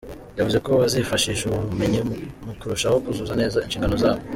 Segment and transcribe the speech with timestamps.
[0.37, 1.99] Yavuze ko bazifashisha ubu bumenyi
[2.45, 4.21] mu kurushaho kuzuza neza inshingano zabo.